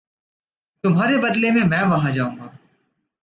[0.83, 2.57] तुम्हारे बदले मैं वहाँ जाऊँगा।